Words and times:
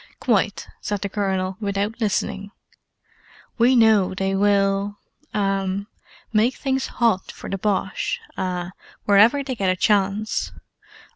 "Quite," 0.19 0.67
said 0.81 1.01
the 1.01 1.09
Colonel, 1.09 1.57
without 1.59 2.01
listening. 2.01 2.49
"We 3.59 3.75
know 3.75 4.15
they 4.15 4.33
will—ah—make 4.33 6.55
things 6.55 6.87
hot 6.87 7.31
for 7.31 7.47
the 7.51 7.59
Boche—ah—whenever 7.59 9.43
they 9.43 9.53
get 9.53 9.69
a 9.69 9.75
chance. 9.75 10.51